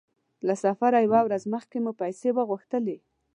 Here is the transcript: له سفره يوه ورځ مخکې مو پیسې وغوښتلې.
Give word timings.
له 0.47 0.53
سفره 0.63 0.97
يوه 1.05 1.21
ورځ 1.25 1.43
مخکې 1.53 1.77
مو 1.83 1.91
پیسې 2.01 2.29
وغوښتلې. 2.33 2.97